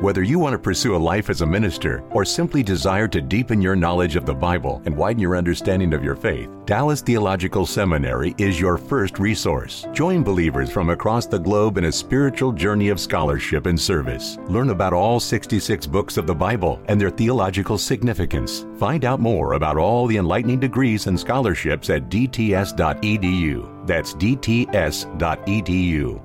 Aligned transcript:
Whether 0.00 0.22
you 0.22 0.38
want 0.38 0.52
to 0.52 0.60
pursue 0.60 0.94
a 0.94 0.96
life 0.96 1.28
as 1.28 1.40
a 1.40 1.46
minister 1.46 2.04
or 2.10 2.24
simply 2.24 2.62
desire 2.62 3.08
to 3.08 3.20
deepen 3.20 3.60
your 3.60 3.74
knowledge 3.74 4.14
of 4.14 4.26
the 4.26 4.34
Bible 4.34 4.80
and 4.84 4.96
widen 4.96 5.20
your 5.20 5.36
understanding 5.36 5.92
of 5.92 6.04
your 6.04 6.14
faith, 6.14 6.48
Dallas 6.66 7.00
Theological 7.00 7.66
Seminary 7.66 8.32
is 8.38 8.60
your 8.60 8.78
first 8.78 9.18
resource. 9.18 9.88
Join 9.92 10.22
believers 10.22 10.70
from 10.70 10.90
across 10.90 11.26
the 11.26 11.40
globe 11.40 11.78
in 11.78 11.86
a 11.86 11.90
spiritual 11.92 12.52
journey 12.52 12.90
of 12.90 13.00
scholarship 13.00 13.66
and 13.66 13.80
service. 13.80 14.38
Learn 14.46 14.70
about 14.70 14.92
all 14.92 15.18
66 15.18 15.88
books 15.88 16.16
of 16.16 16.28
the 16.28 16.34
Bible 16.34 16.80
and 16.86 17.00
their 17.00 17.10
theological 17.10 17.76
significance. 17.76 18.66
Find 18.78 19.04
out 19.04 19.18
more 19.18 19.54
about 19.54 19.78
all 19.78 20.06
the 20.06 20.18
enlightening 20.18 20.60
degrees 20.60 21.08
and 21.08 21.18
scholarships 21.18 21.90
at 21.90 22.08
dts.edu. 22.08 23.84
That's 23.84 24.14
dts.edu. 24.14 25.08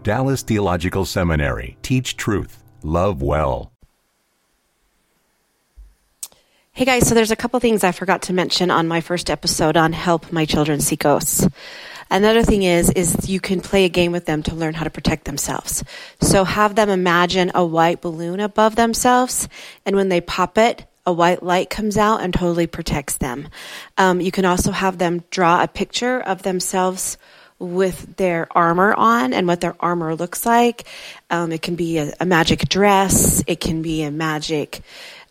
Dallas 0.04 0.44
Theological 0.44 1.06
Seminary. 1.06 1.76
Teach 1.82 2.18
truth 2.18 2.63
love 2.84 3.22
well. 3.22 3.72
Hey 6.72 6.86
guys, 6.86 7.08
so 7.08 7.14
there's 7.14 7.32
a 7.32 7.36
couple 7.36 7.60
things 7.60 7.84
I 7.84 7.92
forgot 7.92 8.24
to 8.24 8.34
mention 8.34 8.72
on 8.72 8.88
my 8.88 9.00
first 9.00 9.30
episode 9.30 9.78
on 9.78 9.94
Help 9.94 10.32
My 10.32 10.46
Children 10.46 10.82
See 10.82 10.96
Ghosts. 10.96 11.48
Another 12.10 12.44
thing 12.44 12.64
is 12.64 12.90
is 12.92 13.30
you 13.30 13.40
can 13.40 13.62
play 13.62 13.86
a 13.86 13.90
game 13.90 14.12
with 14.12 14.26
them 14.26 14.44
to 14.44 14.56
learn 14.56 14.74
how 14.74 14.84
to 14.84 14.90
protect 14.90 15.26
themselves. 15.26 15.84
So 16.22 16.44
have 16.44 16.76
them 16.76 16.90
imagine 16.90 17.52
a 17.54 17.66
white 17.66 18.02
balloon 18.02 18.40
above 18.40 18.76
themselves, 18.76 19.48
and 19.86 19.96
when 19.96 20.10
they 20.10 20.20
pop 20.20 20.58
it, 20.58 20.86
a 21.06 21.14
white 21.14 21.44
light 21.44 21.70
comes 21.70 21.98
out 21.98 22.22
and 22.22 22.34
totally 22.34 22.66
protects 22.66 23.18
them. 23.18 23.50
Um, 23.98 24.22
you 24.22 24.32
can 24.32 24.46
also 24.46 24.72
have 24.72 24.98
them 24.98 25.24
draw 25.30 25.62
a 25.62 25.68
picture 25.68 26.20
of 26.20 26.44
themselves 26.44 27.18
with 27.64 28.18
their 28.18 28.48
armor 28.52 28.94
on 28.94 29.34
and 29.34 29.48
what 29.48 29.62
their 29.62 29.76
armor 29.80 30.16
looks 30.16 30.46
like. 30.46 30.86
Um, 31.30 31.52
it 31.52 31.62
can 31.62 31.76
be 31.76 31.98
a, 31.98 32.14
a, 32.20 32.26
magic 32.26 32.68
dress. 32.68 33.44
It 33.48 33.60
can 33.60 33.82
be 33.82 34.04
a 34.04 34.12
magic 34.12 34.82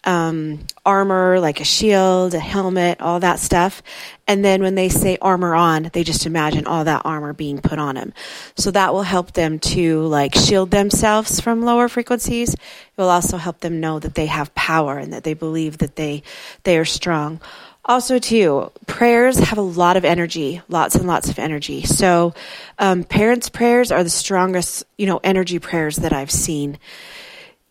um, 0.05 0.61
armor, 0.85 1.39
like 1.39 1.61
a 1.61 1.65
shield, 1.65 2.35
a 2.35 2.41
helmet, 2.41 3.01
all 3.01 3.21
that 3.21 3.39
stuff. 3.39 3.83
And 4.27 4.45
then 4.45 4.63
when 4.63 4.75
they 4.75 4.89
say 4.89 5.19
armor 5.21 5.55
on, 5.55 5.91
they 5.93 6.03
just 6.03 6.27
imagine 6.27 6.67
all 6.67 6.85
that 6.85 7.03
armor 7.05 7.33
being 7.33 7.61
put 7.61 7.79
on 7.79 7.95
them. 7.95 8.13
So 8.57 8.71
that 8.71 8.93
will 8.93 9.03
help 9.03 9.33
them 9.33 9.59
to 9.61 10.03
like 10.07 10.35
shield 10.35 10.71
themselves 10.71 11.41
from 11.41 11.63
lower 11.63 11.89
frequencies. 11.89 12.55
It 12.55 12.61
will 12.97 13.11
also 13.11 13.37
help 13.37 13.61
them 13.61 13.81
know 13.81 13.99
that 13.99 14.15
they 14.15 14.27
have 14.27 14.55
power 14.55 14.99
and 14.99 15.13
that 15.13 15.23
they 15.23 15.35
believe 15.35 15.79
that 15.79 15.97
they 15.97 16.23
they 16.65 16.79
are 16.79 16.85
strong. 16.85 17.41
Also, 17.85 18.21
too, 18.21 18.71
prayers 18.87 19.39
have 19.39 19.59
a 19.59 19.63
lot 19.63 19.97
of 19.97 20.05
energy, 20.05 20.63
lots 20.69 20.95
and 20.95 21.07
lots 21.09 21.29
of 21.29 21.39
energy. 21.41 21.83
So, 21.83 22.33
um, 22.79 23.03
parents' 23.03 23.49
prayers 23.49 23.91
are 23.91 24.05
the 24.05 24.11
strongest, 24.11 24.85
you 24.97 25.07
know, 25.07 25.21
energy 25.25 25.59
prayers 25.59 25.97
that 25.97 26.13
I've 26.13 26.31
seen. 26.31 26.79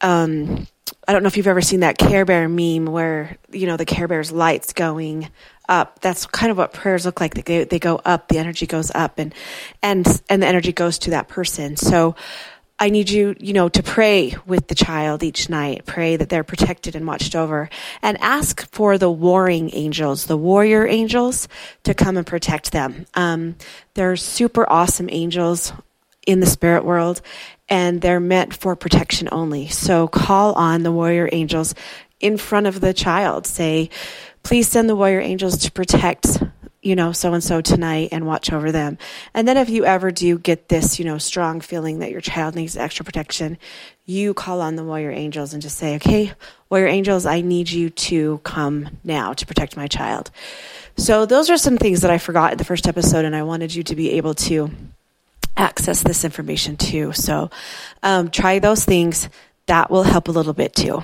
Um, 0.01 0.67
I 1.07 1.13
don't 1.13 1.23
know 1.23 1.27
if 1.27 1.37
you've 1.37 1.47
ever 1.47 1.61
seen 1.61 1.79
that 1.79 1.97
Care 1.97 2.25
Bear 2.25 2.49
meme 2.49 2.87
where, 2.87 3.37
you 3.51 3.67
know, 3.67 3.77
the 3.77 3.85
Care 3.85 4.09
Bear's 4.09 4.33
lights 4.33 4.73
going 4.73 5.29
up. 5.69 6.01
That's 6.01 6.25
kind 6.25 6.51
of 6.51 6.57
what 6.57 6.73
prayers 6.73 7.05
look 7.05 7.21
like. 7.21 7.33
They, 7.33 7.63
they 7.63 7.79
go 7.79 8.01
up, 8.03 8.27
the 8.27 8.37
energy 8.37 8.65
goes 8.65 8.91
up 8.93 9.17
and, 9.17 9.33
and, 9.81 10.05
and 10.29 10.43
the 10.43 10.47
energy 10.47 10.73
goes 10.73 10.99
to 10.99 11.11
that 11.11 11.29
person. 11.29 11.77
So, 11.77 12.15
I 12.81 12.89
need 12.89 13.11
you, 13.11 13.35
you 13.39 13.53
know, 13.53 13.69
to 13.69 13.83
pray 13.83 14.33
with 14.47 14.67
the 14.67 14.73
child 14.73 15.21
each 15.21 15.49
night. 15.49 15.85
Pray 15.85 16.15
that 16.15 16.29
they're 16.29 16.43
protected 16.43 16.95
and 16.95 17.05
watched 17.05 17.35
over 17.35 17.69
and 18.01 18.19
ask 18.19 18.67
for 18.71 18.97
the 18.97 19.11
warring 19.11 19.69
angels, 19.73 20.25
the 20.25 20.35
warrior 20.35 20.87
angels 20.87 21.47
to 21.83 21.93
come 21.93 22.17
and 22.17 22.25
protect 22.25 22.71
them. 22.71 23.05
Um, 23.13 23.55
they're 23.93 24.15
super 24.15 24.67
awesome 24.67 25.09
angels 25.11 25.73
in 26.25 26.39
the 26.39 26.47
spirit 26.47 26.83
world 26.83 27.21
and 27.69 28.01
they're 28.01 28.19
meant 28.19 28.55
for 28.55 28.75
protection 28.75 29.29
only. 29.31 29.67
So 29.67 30.07
call 30.07 30.53
on 30.53 30.81
the 30.81 30.91
warrior 30.91 31.29
angels 31.31 31.75
in 32.19 32.35
front 32.35 32.65
of 32.65 32.81
the 32.81 32.95
child. 32.95 33.45
Say, 33.45 33.91
please 34.41 34.67
send 34.67 34.89
the 34.89 34.95
warrior 34.95 35.21
angels 35.21 35.55
to 35.59 35.71
protect 35.71 36.41
you 36.81 36.95
know, 36.95 37.11
so 37.11 37.33
and 37.33 37.43
so 37.43 37.61
tonight 37.61 38.09
and 38.11 38.25
watch 38.25 38.51
over 38.51 38.71
them. 38.71 38.97
And 39.33 39.47
then 39.47 39.57
if 39.57 39.69
you 39.69 39.85
ever 39.85 40.11
do 40.11 40.39
get 40.39 40.69
this, 40.69 40.97
you 40.97 41.05
know, 41.05 41.17
strong 41.17 41.61
feeling 41.61 41.99
that 41.99 42.11
your 42.11 42.21
child 42.21 42.55
needs 42.55 42.75
extra 42.75 43.05
protection, 43.05 43.57
you 44.05 44.33
call 44.33 44.61
on 44.61 44.75
the 44.75 44.83
warrior 44.83 45.11
angels 45.11 45.53
and 45.53 45.61
just 45.61 45.77
say, 45.77 45.95
okay, 45.95 46.33
warrior 46.69 46.87
angels, 46.87 47.25
I 47.25 47.41
need 47.41 47.69
you 47.69 47.89
to 47.91 48.39
come 48.39 48.97
now 49.03 49.33
to 49.33 49.45
protect 49.45 49.77
my 49.77 49.87
child. 49.87 50.31
So 50.97 51.25
those 51.25 51.49
are 51.49 51.57
some 51.57 51.77
things 51.77 52.01
that 52.01 52.11
I 52.11 52.17
forgot 52.17 52.51
in 52.51 52.57
the 52.57 52.65
first 52.65 52.87
episode, 52.87 53.25
and 53.25 53.35
I 53.35 53.43
wanted 53.43 53.73
you 53.73 53.83
to 53.83 53.95
be 53.95 54.11
able 54.11 54.33
to 54.35 54.71
access 55.55 56.01
this 56.01 56.25
information 56.25 56.77
too. 56.77 57.13
So 57.13 57.49
um, 58.01 58.29
try 58.29 58.59
those 58.59 58.85
things. 58.85 59.29
That 59.67 59.91
will 59.91 60.03
help 60.03 60.27
a 60.27 60.31
little 60.31 60.53
bit 60.53 60.75
too. 60.75 61.03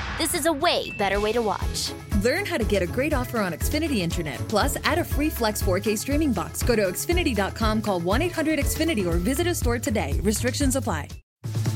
This 0.21 0.35
is 0.35 0.45
a 0.45 0.53
way 0.53 0.91
better 0.91 1.19
way 1.19 1.31
to 1.33 1.41
watch. 1.41 1.93
Learn 2.21 2.45
how 2.45 2.57
to 2.59 2.63
get 2.63 2.83
a 2.83 2.85
great 2.85 3.11
offer 3.11 3.39
on 3.39 3.53
Xfinity 3.53 4.01
Internet. 4.01 4.37
Plus, 4.47 4.77
add 4.83 4.99
a 4.99 5.03
free 5.03 5.31
Flex 5.31 5.63
4K 5.63 5.97
streaming 5.97 6.31
box. 6.31 6.61
Go 6.61 6.75
to 6.75 6.83
Xfinity.com, 6.83 7.81
call 7.81 7.99
1 7.99 8.21
800 8.21 8.59
Xfinity, 8.59 9.07
or 9.07 9.17
visit 9.17 9.47
a 9.47 9.55
store 9.55 9.79
today. 9.79 10.19
Restrictions 10.21 10.75
apply. 10.75 11.07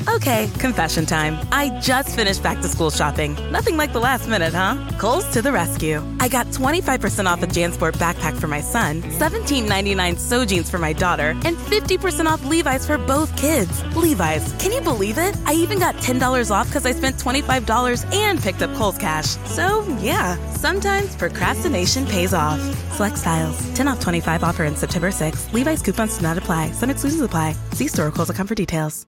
Okay, 0.08 0.50
confession 0.60 1.06
time. 1.06 1.38
I 1.52 1.80
just 1.80 2.16
finished 2.16 2.44
back 2.44 2.62
to 2.62 2.68
school 2.68 2.92
shopping. 2.92 3.36
Nothing 3.52 3.76
like 3.76 3.92
the 3.92 4.00
last 4.00 4.28
minute, 4.28 4.54
huh? 4.54 4.78
Kohl's 5.00 5.28
to 5.34 5.42
the 5.42 5.52
rescue. 5.52 6.02
I 6.20 6.28
got 6.28 6.48
25% 6.48 7.26
off 7.26 7.42
a 7.42 7.48
JanSport 7.48 7.94
backpack 7.98 8.40
for 8.40 8.48
my 8.48 8.62
son, 8.62 9.02
$17.99 9.02 10.20
so 10.20 10.46
jeans 10.46 10.70
for 10.70 10.78
my 10.78 10.94
daughter, 10.94 11.30
and 11.44 11.58
50% 11.58 12.28
off 12.28 12.46
Levi's 12.46 12.86
for 12.86 13.00
both 13.00 13.36
kids. 13.36 13.84
Levi's, 13.96 14.54
can 14.60 14.72
you 14.72 14.82
believe 14.82 15.18
it? 15.18 15.36
I 15.46 15.54
even 15.54 15.80
got 15.80 15.96
$10 15.96 16.52
off 16.52 16.68
because 16.68 16.86
I 16.86 16.92
spent 16.92 17.18
$25 17.18 18.14
and 18.14 18.40
picked 18.40 18.62
up 18.62 18.74
Kohl's 18.76 18.98
Cash. 18.98 19.38
So, 19.46 19.84
yeah, 20.00 20.38
sometimes 20.52 21.16
procrastination 21.16 22.06
pays 22.06 22.34
off. 22.34 22.60
Select 22.94 23.18
styles. 23.18 23.74
10 23.74 23.88
off 23.88 24.02
25 24.02 24.44
offer 24.44 24.66
in 24.66 24.76
September 24.76 25.10
6. 25.10 25.52
Levi's 25.52 25.82
coupons 25.82 26.18
do 26.18 26.24
not 26.24 26.38
apply. 26.38 26.72
Some 26.72 26.92
exclusions 26.92 27.22
apply. 27.22 27.54
See 27.72 27.88
store 27.88 28.12
Kohl's.com 28.12 28.46
for 28.46 28.56
details. 28.56 29.08